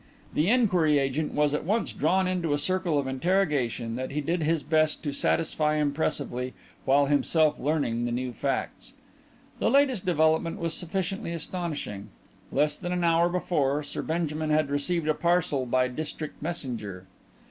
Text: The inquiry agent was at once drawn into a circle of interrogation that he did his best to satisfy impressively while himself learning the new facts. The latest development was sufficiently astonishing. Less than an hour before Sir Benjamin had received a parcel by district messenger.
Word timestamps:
The 0.33 0.49
inquiry 0.49 0.97
agent 0.97 1.31
was 1.35 1.53
at 1.53 1.63
once 1.63 1.93
drawn 1.93 2.27
into 2.27 2.53
a 2.53 2.57
circle 2.57 2.97
of 2.97 3.05
interrogation 3.05 3.97
that 3.97 4.09
he 4.09 4.19
did 4.19 4.41
his 4.41 4.63
best 4.63 5.03
to 5.03 5.11
satisfy 5.13 5.75
impressively 5.75 6.55
while 6.85 7.05
himself 7.05 7.59
learning 7.59 8.05
the 8.05 8.11
new 8.11 8.33
facts. 8.33 8.93
The 9.59 9.69
latest 9.69 10.03
development 10.03 10.57
was 10.57 10.73
sufficiently 10.73 11.33
astonishing. 11.33 12.09
Less 12.51 12.79
than 12.79 12.93
an 12.93 13.03
hour 13.03 13.29
before 13.29 13.83
Sir 13.83 14.01
Benjamin 14.01 14.49
had 14.49 14.71
received 14.71 15.07
a 15.07 15.13
parcel 15.13 15.67
by 15.67 15.87
district 15.87 16.41
messenger. 16.41 17.05